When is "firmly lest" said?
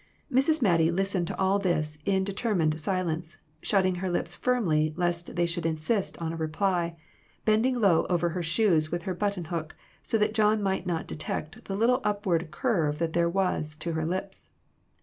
4.35-5.35